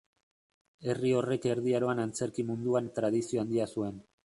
Herri 0.93 1.11
horrek 1.17 1.45
Erdi 1.51 1.77
Aroan 1.81 2.03
antzerki 2.05 2.47
munduan 2.49 2.91
tradizio 2.99 3.45
handia 3.45 3.71
zuen. 3.79 4.05